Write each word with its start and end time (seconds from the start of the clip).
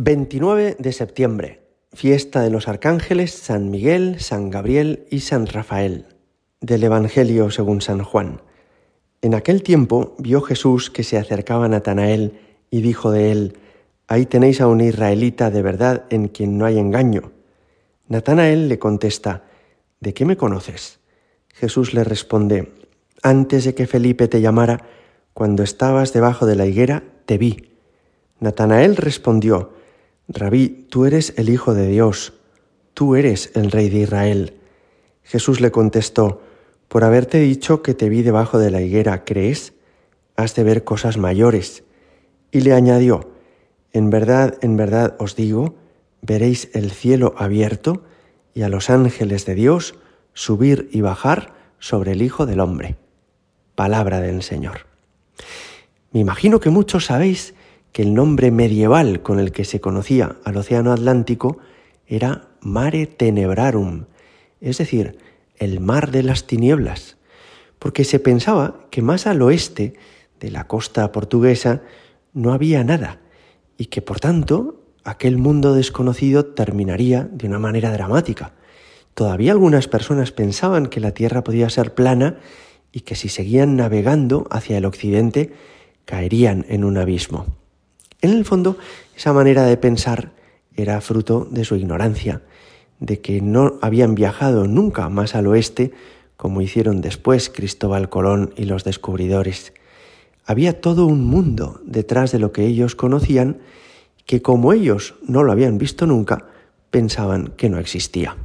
29 0.00 0.76
de 0.78 0.92
septiembre, 0.92 1.60
fiesta 1.92 2.40
de 2.40 2.50
los 2.50 2.68
arcángeles 2.68 3.32
San 3.32 3.68
Miguel, 3.68 4.20
San 4.20 4.48
Gabriel 4.48 5.08
y 5.10 5.18
San 5.18 5.48
Rafael, 5.48 6.06
del 6.60 6.84
Evangelio 6.84 7.50
según 7.50 7.80
San 7.80 8.04
Juan. 8.04 8.40
En 9.22 9.34
aquel 9.34 9.64
tiempo 9.64 10.14
vio 10.20 10.40
Jesús 10.40 10.88
que 10.88 11.02
se 11.02 11.18
acercaba 11.18 11.64
a 11.64 11.68
Natanael 11.68 12.38
y 12.70 12.80
dijo 12.80 13.10
de 13.10 13.32
él, 13.32 13.58
Ahí 14.06 14.24
tenéis 14.26 14.60
a 14.60 14.68
un 14.68 14.80
israelita 14.82 15.50
de 15.50 15.62
verdad 15.62 16.04
en 16.10 16.28
quien 16.28 16.58
no 16.58 16.64
hay 16.64 16.78
engaño. 16.78 17.32
Natanael 18.06 18.68
le 18.68 18.78
contesta, 18.78 19.46
¿De 19.98 20.14
qué 20.14 20.24
me 20.24 20.36
conoces? 20.36 21.00
Jesús 21.48 21.92
le 21.92 22.04
responde, 22.04 22.72
Antes 23.24 23.64
de 23.64 23.74
que 23.74 23.88
Felipe 23.88 24.28
te 24.28 24.40
llamara, 24.40 24.84
cuando 25.34 25.64
estabas 25.64 26.12
debajo 26.12 26.46
de 26.46 26.54
la 26.54 26.66
higuera, 26.66 27.02
te 27.26 27.36
vi. 27.36 27.72
Natanael 28.38 28.94
respondió, 28.94 29.76
Rabí, 30.28 30.86
tú 30.90 31.06
eres 31.06 31.32
el 31.38 31.48
Hijo 31.48 31.72
de 31.72 31.86
Dios, 31.86 32.34
tú 32.92 33.16
eres 33.16 33.50
el 33.54 33.70
Rey 33.70 33.88
de 33.88 34.00
Israel. 34.00 34.54
Jesús 35.22 35.60
le 35.60 35.70
contestó, 35.70 36.42
por 36.88 37.02
haberte 37.02 37.38
dicho 37.38 37.82
que 37.82 37.94
te 37.94 38.10
vi 38.10 38.22
debajo 38.22 38.58
de 38.58 38.70
la 38.70 38.82
higuera, 38.82 39.24
¿crees? 39.24 39.72
Has 40.36 40.54
de 40.54 40.64
ver 40.64 40.84
cosas 40.84 41.16
mayores. 41.16 41.82
Y 42.50 42.60
le 42.60 42.74
añadió, 42.74 43.30
en 43.92 44.10
verdad, 44.10 44.58
en 44.60 44.76
verdad 44.76 45.16
os 45.18 45.34
digo, 45.34 45.74
veréis 46.20 46.70
el 46.74 46.90
cielo 46.90 47.34
abierto 47.38 48.04
y 48.54 48.62
a 48.62 48.68
los 48.68 48.90
ángeles 48.90 49.46
de 49.46 49.54
Dios 49.54 49.94
subir 50.34 50.90
y 50.92 51.00
bajar 51.00 51.54
sobre 51.78 52.12
el 52.12 52.22
Hijo 52.22 52.44
del 52.44 52.60
Hombre. 52.60 52.96
Palabra 53.74 54.20
del 54.20 54.42
Señor. 54.42 54.86
Me 56.12 56.20
imagino 56.20 56.60
que 56.60 56.70
muchos 56.70 57.06
sabéis 57.06 57.54
que 57.92 58.02
el 58.02 58.14
nombre 58.14 58.50
medieval 58.50 59.22
con 59.22 59.40
el 59.40 59.52
que 59.52 59.64
se 59.64 59.80
conocía 59.80 60.36
al 60.44 60.56
Océano 60.56 60.92
Atlántico 60.92 61.58
era 62.06 62.48
Mare 62.60 63.06
Tenebrarum, 63.06 64.06
es 64.60 64.78
decir, 64.78 65.18
el 65.56 65.80
mar 65.80 66.10
de 66.10 66.22
las 66.22 66.46
tinieblas, 66.46 67.16
porque 67.78 68.04
se 68.04 68.18
pensaba 68.18 68.86
que 68.90 69.02
más 69.02 69.26
al 69.26 69.42
oeste 69.42 69.94
de 70.40 70.50
la 70.50 70.66
costa 70.66 71.10
portuguesa 71.12 71.82
no 72.32 72.52
había 72.52 72.84
nada 72.84 73.20
y 73.76 73.86
que 73.86 74.02
por 74.02 74.20
tanto 74.20 74.82
aquel 75.04 75.38
mundo 75.38 75.74
desconocido 75.74 76.46
terminaría 76.46 77.28
de 77.30 77.46
una 77.46 77.58
manera 77.58 77.90
dramática. 77.92 78.52
Todavía 79.14 79.52
algunas 79.52 79.88
personas 79.88 80.32
pensaban 80.32 80.86
que 80.86 81.00
la 81.00 81.12
Tierra 81.12 81.42
podía 81.42 81.70
ser 81.70 81.94
plana 81.94 82.38
y 82.92 83.00
que 83.00 83.14
si 83.14 83.28
seguían 83.28 83.76
navegando 83.76 84.46
hacia 84.50 84.78
el 84.78 84.84
occidente 84.84 85.52
caerían 86.04 86.64
en 86.68 86.84
un 86.84 86.98
abismo. 86.98 87.57
En 88.20 88.30
el 88.30 88.44
fondo, 88.44 88.76
esa 89.16 89.32
manera 89.32 89.64
de 89.64 89.76
pensar 89.76 90.32
era 90.74 91.00
fruto 91.00 91.46
de 91.50 91.64
su 91.64 91.76
ignorancia, 91.76 92.42
de 93.00 93.20
que 93.20 93.40
no 93.40 93.78
habían 93.80 94.14
viajado 94.14 94.66
nunca 94.66 95.08
más 95.08 95.34
al 95.34 95.46
oeste 95.46 95.92
como 96.36 96.60
hicieron 96.60 97.00
después 97.00 97.50
Cristóbal 97.50 98.08
Colón 98.08 98.54
y 98.56 98.64
los 98.64 98.84
descubridores. 98.84 99.72
Había 100.46 100.80
todo 100.80 101.04
un 101.06 101.26
mundo 101.26 101.80
detrás 101.84 102.30
de 102.32 102.38
lo 102.38 102.52
que 102.52 102.64
ellos 102.64 102.94
conocían 102.94 103.58
que 104.24 104.40
como 104.40 104.72
ellos 104.72 105.14
no 105.26 105.42
lo 105.42 105.52
habían 105.52 105.78
visto 105.78 106.06
nunca, 106.06 106.46
pensaban 106.90 107.52
que 107.56 107.68
no 107.68 107.78
existía. 107.78 108.36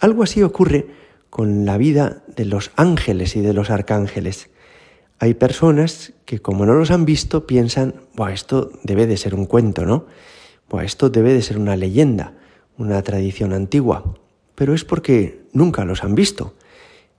Algo 0.00 0.22
así 0.22 0.42
ocurre 0.42 0.86
con 1.28 1.64
la 1.64 1.76
vida 1.76 2.22
de 2.34 2.44
los 2.44 2.70
ángeles 2.76 3.36
y 3.36 3.40
de 3.40 3.52
los 3.52 3.70
arcángeles. 3.70 4.48
Hay 5.22 5.34
personas 5.34 6.14
que 6.24 6.40
como 6.40 6.66
no 6.66 6.74
los 6.74 6.90
han 6.90 7.04
visto 7.04 7.46
piensan, 7.46 7.94
Buah, 8.16 8.32
esto 8.32 8.72
debe 8.82 9.06
de 9.06 9.16
ser 9.16 9.36
un 9.36 9.46
cuento, 9.46 9.86
¿no? 9.86 10.06
Buah, 10.68 10.82
esto 10.82 11.10
debe 11.10 11.32
de 11.32 11.42
ser 11.42 11.58
una 11.58 11.76
leyenda, 11.76 12.34
una 12.76 13.00
tradición 13.02 13.52
antigua, 13.52 14.16
pero 14.56 14.74
es 14.74 14.84
porque 14.84 15.44
nunca 15.52 15.84
los 15.84 16.02
han 16.02 16.16
visto. 16.16 16.54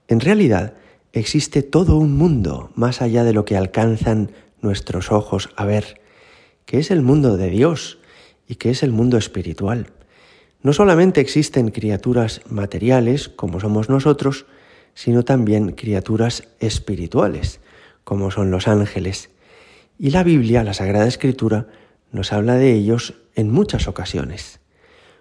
En 0.06 0.20
realidad 0.20 0.74
existe 1.14 1.62
todo 1.62 1.96
un 1.96 2.14
mundo 2.14 2.70
más 2.74 3.00
allá 3.00 3.24
de 3.24 3.32
lo 3.32 3.46
que 3.46 3.56
alcanzan 3.56 4.32
nuestros 4.60 5.10
ojos 5.10 5.48
a 5.56 5.64
ver, 5.64 6.02
que 6.66 6.80
es 6.80 6.90
el 6.90 7.00
mundo 7.00 7.38
de 7.38 7.48
Dios 7.48 8.00
y 8.46 8.56
que 8.56 8.68
es 8.68 8.82
el 8.82 8.92
mundo 8.92 9.16
espiritual. 9.16 9.94
No 10.60 10.74
solamente 10.74 11.22
existen 11.22 11.70
criaturas 11.70 12.42
materiales 12.50 13.30
como 13.30 13.60
somos 13.60 13.88
nosotros, 13.88 14.44
sino 14.92 15.22
también 15.24 15.72
criaturas 15.72 16.46
espirituales 16.60 17.60
como 18.04 18.30
son 18.30 18.50
los 18.50 18.68
ángeles. 18.68 19.30
Y 19.98 20.10
la 20.10 20.22
Biblia, 20.22 20.62
la 20.64 20.74
Sagrada 20.74 21.06
Escritura, 21.06 21.66
nos 22.12 22.32
habla 22.32 22.54
de 22.54 22.72
ellos 22.72 23.14
en 23.34 23.50
muchas 23.50 23.88
ocasiones. 23.88 24.60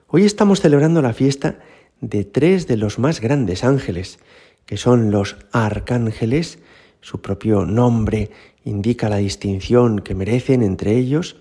Hoy 0.07 0.25
estamos 0.25 0.61
celebrando 0.61 1.01
la 1.01 1.13
fiesta 1.13 1.59
de 2.01 2.25
tres 2.25 2.67
de 2.67 2.77
los 2.77 2.99
más 2.99 3.19
grandes 3.19 3.63
ángeles, 3.63 4.19
que 4.65 4.77
son 4.77 5.09
los 5.09 5.37
arcángeles, 5.51 6.59
su 7.01 7.21
propio 7.21 7.65
nombre 7.65 8.31
indica 8.63 9.09
la 9.09 9.17
distinción 9.17 9.99
que 9.99 10.15
merecen 10.15 10.63
entre 10.63 10.95
ellos, 10.97 11.37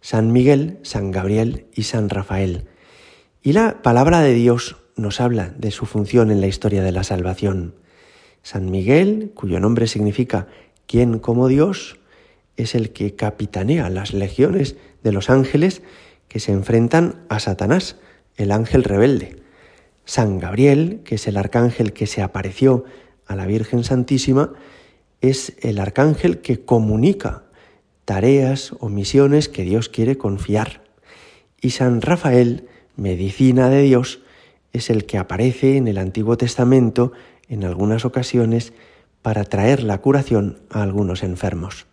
San 0.00 0.32
Miguel, 0.32 0.78
San 0.82 1.10
Gabriel 1.10 1.66
y 1.74 1.84
San 1.84 2.10
Rafael. 2.10 2.66
Y 3.42 3.52
la 3.52 3.82
palabra 3.82 4.20
de 4.20 4.34
Dios 4.34 4.76
nos 4.96 5.20
habla 5.20 5.54
de 5.56 5.70
su 5.70 5.86
función 5.86 6.30
en 6.30 6.40
la 6.40 6.46
historia 6.46 6.82
de 6.82 6.92
la 6.92 7.04
salvación. 7.04 7.74
San 8.42 8.70
Miguel, 8.70 9.32
cuyo 9.34 9.58
nombre 9.58 9.86
significa 9.86 10.48
quien 10.86 11.18
como 11.18 11.48
Dios 11.48 11.98
es 12.56 12.74
el 12.74 12.92
que 12.92 13.14
capitanea 13.14 13.90
las 13.90 14.12
legiones 14.12 14.76
de 15.02 15.12
los 15.12 15.30
ángeles 15.30 15.82
que 16.28 16.40
se 16.40 16.52
enfrentan 16.52 17.24
a 17.28 17.38
Satanás, 17.38 17.96
el 18.36 18.52
ángel 18.52 18.84
rebelde. 18.84 19.42
San 20.04 20.38
Gabriel, 20.38 21.00
que 21.04 21.16
es 21.16 21.26
el 21.26 21.36
arcángel 21.36 21.92
que 21.92 22.06
se 22.06 22.22
apareció 22.22 22.84
a 23.26 23.34
la 23.36 23.46
Virgen 23.46 23.84
Santísima, 23.84 24.52
es 25.20 25.56
el 25.60 25.78
arcángel 25.78 26.40
que 26.40 26.64
comunica 26.64 27.44
tareas 28.04 28.72
o 28.78 28.88
misiones 28.88 29.48
que 29.48 29.62
Dios 29.62 29.88
quiere 29.88 30.16
confiar. 30.16 30.82
Y 31.60 31.70
San 31.70 32.00
Rafael, 32.00 32.68
medicina 32.94 33.68
de 33.68 33.82
Dios, 33.82 34.20
es 34.72 34.90
el 34.90 35.06
que 35.06 35.18
aparece 35.18 35.76
en 35.76 35.88
el 35.88 35.98
Antiguo 35.98 36.36
Testamento 36.36 37.12
en 37.48 37.64
algunas 37.64 38.04
ocasiones 38.04 38.72
para 39.26 39.42
traer 39.42 39.82
la 39.82 39.98
curación 39.98 40.60
a 40.70 40.82
algunos 40.84 41.24
enfermos. 41.24 41.86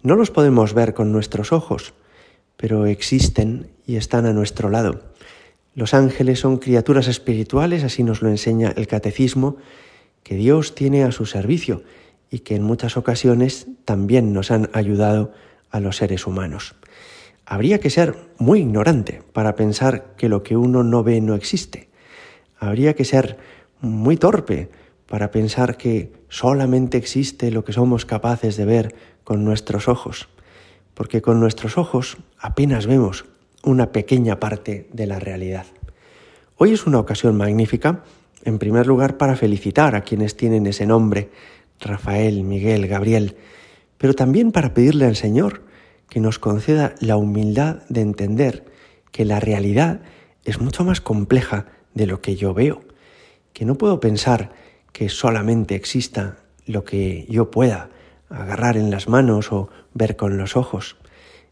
No 0.00 0.14
los 0.14 0.30
podemos 0.30 0.74
ver 0.74 0.94
con 0.94 1.10
nuestros 1.10 1.50
ojos, 1.50 1.92
pero 2.56 2.86
existen 2.86 3.72
y 3.84 3.96
están 3.96 4.26
a 4.26 4.32
nuestro 4.32 4.70
lado. 4.70 5.02
Los 5.74 5.92
ángeles 5.92 6.38
son 6.38 6.58
criaturas 6.58 7.08
espirituales, 7.08 7.82
así 7.82 8.04
nos 8.04 8.22
lo 8.22 8.28
enseña 8.28 8.72
el 8.76 8.86
catecismo, 8.86 9.56
que 10.22 10.36
Dios 10.36 10.76
tiene 10.76 11.02
a 11.02 11.10
su 11.10 11.26
servicio 11.26 11.82
y 12.30 12.38
que 12.38 12.54
en 12.54 12.62
muchas 12.62 12.96
ocasiones 12.96 13.66
también 13.84 14.32
nos 14.32 14.52
han 14.52 14.70
ayudado 14.72 15.32
a 15.72 15.80
los 15.80 15.96
seres 15.96 16.28
humanos. 16.28 16.76
Habría 17.44 17.80
que 17.80 17.90
ser 17.90 18.14
muy 18.38 18.60
ignorante 18.60 19.24
para 19.32 19.56
pensar 19.56 20.14
que 20.16 20.28
lo 20.28 20.44
que 20.44 20.56
uno 20.56 20.84
no 20.84 21.02
ve 21.02 21.20
no 21.20 21.34
existe. 21.34 21.88
Habría 22.56 22.94
que 22.94 23.04
ser 23.04 23.36
muy 23.80 24.16
torpe 24.16 24.70
para 25.12 25.30
pensar 25.30 25.76
que 25.76 26.10
solamente 26.30 26.96
existe 26.96 27.50
lo 27.50 27.66
que 27.66 27.74
somos 27.74 28.06
capaces 28.06 28.56
de 28.56 28.64
ver 28.64 28.94
con 29.24 29.44
nuestros 29.44 29.86
ojos, 29.86 30.30
porque 30.94 31.20
con 31.20 31.38
nuestros 31.38 31.76
ojos 31.76 32.16
apenas 32.38 32.86
vemos 32.86 33.26
una 33.62 33.92
pequeña 33.92 34.40
parte 34.40 34.88
de 34.90 35.06
la 35.06 35.18
realidad. 35.18 35.66
Hoy 36.56 36.72
es 36.72 36.86
una 36.86 36.98
ocasión 36.98 37.36
magnífica, 37.36 38.04
en 38.46 38.58
primer 38.58 38.86
lugar, 38.86 39.18
para 39.18 39.36
felicitar 39.36 39.96
a 39.96 40.00
quienes 40.00 40.34
tienen 40.34 40.66
ese 40.66 40.86
nombre, 40.86 41.28
Rafael, 41.78 42.42
Miguel, 42.42 42.88
Gabriel, 42.88 43.36
pero 43.98 44.14
también 44.14 44.50
para 44.50 44.72
pedirle 44.72 45.04
al 45.04 45.16
Señor 45.16 45.60
que 46.08 46.20
nos 46.20 46.38
conceda 46.38 46.94
la 47.00 47.18
humildad 47.18 47.82
de 47.90 48.00
entender 48.00 48.64
que 49.10 49.26
la 49.26 49.40
realidad 49.40 50.00
es 50.46 50.58
mucho 50.58 50.86
más 50.86 51.02
compleja 51.02 51.66
de 51.92 52.06
lo 52.06 52.22
que 52.22 52.34
yo 52.34 52.54
veo, 52.54 52.80
que 53.52 53.66
no 53.66 53.74
puedo 53.74 54.00
pensar 54.00 54.71
que 54.92 55.08
solamente 55.08 55.74
exista 55.74 56.38
lo 56.66 56.84
que 56.84 57.26
yo 57.28 57.50
pueda 57.50 57.90
agarrar 58.28 58.76
en 58.76 58.90
las 58.90 59.08
manos 59.08 59.52
o 59.52 59.68
ver 59.94 60.16
con 60.16 60.38
los 60.38 60.56
ojos. 60.56 60.96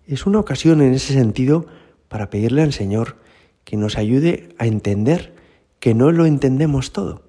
Es 0.07 0.27
una 0.27 0.39
ocasión 0.39 0.81
en 0.83 0.95
ese 0.95 1.15
sentido 1.15 1.67
para 2.09 2.31
pedirle 2.31 2.63
al 2.63 2.73
Señor 2.73 3.17
que 3.65 3.77
nos 3.77 3.99
ayude 3.99 4.55
a 4.59 4.67
entender 4.67 5.35
que 5.79 5.95
no 5.95 6.13
lo 6.13 6.27
entendemos 6.27 6.93
todo, 6.93 7.23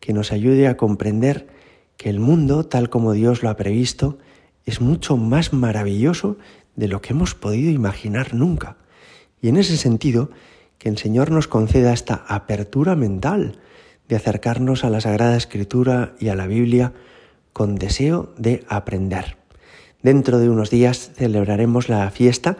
que 0.00 0.12
nos 0.12 0.32
ayude 0.32 0.68
a 0.68 0.76
comprender 0.76 1.48
que 1.96 2.08
el 2.08 2.20
mundo, 2.20 2.64
tal 2.64 2.88
como 2.88 3.12
Dios 3.12 3.42
lo 3.42 3.50
ha 3.50 3.56
previsto, 3.56 4.18
es 4.64 4.80
mucho 4.80 5.16
más 5.16 5.52
maravilloso 5.52 6.38
de 6.76 6.88
lo 6.88 7.02
que 7.02 7.12
hemos 7.12 7.34
podido 7.34 7.70
imaginar 7.70 8.34
nunca. 8.34 8.76
Y 9.42 9.48
en 9.48 9.56
ese 9.56 9.76
sentido, 9.76 10.30
que 10.78 10.88
el 10.88 10.96
Señor 10.96 11.30
nos 11.30 11.46
conceda 11.46 11.92
esta 11.92 12.24
apertura 12.26 12.96
mental 12.96 13.58
de 14.10 14.16
acercarnos 14.16 14.84
a 14.84 14.90
la 14.90 15.00
Sagrada 15.00 15.36
Escritura 15.36 16.14
y 16.18 16.28
a 16.28 16.34
la 16.34 16.48
Biblia 16.48 16.92
con 17.52 17.76
deseo 17.76 18.34
de 18.36 18.64
aprender. 18.68 19.36
Dentro 20.02 20.40
de 20.40 20.50
unos 20.50 20.68
días 20.68 21.12
celebraremos 21.14 21.88
la 21.88 22.10
fiesta 22.10 22.56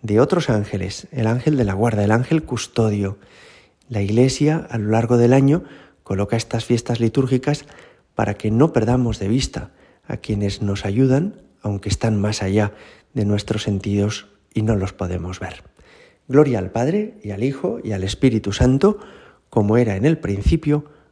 de 0.00 0.18
otros 0.18 0.48
ángeles, 0.48 1.06
el 1.12 1.26
ángel 1.26 1.58
de 1.58 1.64
la 1.64 1.74
guarda, 1.74 2.02
el 2.04 2.10
ángel 2.10 2.42
custodio. 2.42 3.18
La 3.90 4.00
Iglesia 4.00 4.66
a 4.70 4.78
lo 4.78 4.90
largo 4.90 5.18
del 5.18 5.34
año 5.34 5.64
coloca 6.04 6.38
estas 6.38 6.64
fiestas 6.64 7.00
litúrgicas 7.00 7.66
para 8.14 8.34
que 8.34 8.50
no 8.50 8.72
perdamos 8.72 9.18
de 9.18 9.28
vista 9.28 9.72
a 10.08 10.16
quienes 10.16 10.62
nos 10.62 10.86
ayudan, 10.86 11.42
aunque 11.60 11.90
están 11.90 12.18
más 12.18 12.42
allá 12.42 12.72
de 13.12 13.26
nuestros 13.26 13.62
sentidos 13.62 14.28
y 14.54 14.62
no 14.62 14.74
los 14.74 14.94
podemos 14.94 15.38
ver. 15.38 15.64
Gloria 16.28 16.60
al 16.60 16.70
Padre 16.70 17.18
y 17.22 17.32
al 17.32 17.44
Hijo 17.44 17.78
y 17.84 17.92
al 17.92 18.04
Espíritu 18.04 18.52
Santo, 18.52 19.00
como 19.50 19.76
era 19.76 19.96
en 19.96 20.06
el 20.06 20.16
principio, 20.16 20.93